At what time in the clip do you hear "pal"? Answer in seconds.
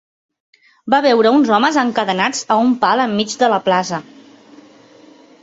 2.87-3.05